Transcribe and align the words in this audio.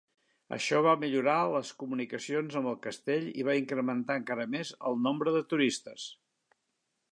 Això 0.55 0.77
va 0.85 0.93
millorar 1.01 1.35
les 1.55 1.73
comunicacions 1.83 2.57
amb 2.63 2.71
el 2.71 2.79
castell 2.87 3.29
i 3.43 3.47
va 3.49 3.57
incrementar 3.61 4.19
encara 4.23 4.49
més 4.57 4.75
el 4.93 5.01
nombre 5.05 5.37
de 5.39 5.45
turistes. 5.55 6.11